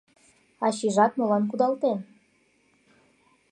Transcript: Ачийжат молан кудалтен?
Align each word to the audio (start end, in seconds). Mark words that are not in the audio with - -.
Ачийжат 0.65 1.11
молан 1.19 1.43
кудалтен? 1.49 1.99